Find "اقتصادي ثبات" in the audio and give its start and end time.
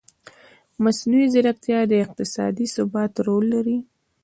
2.05-3.13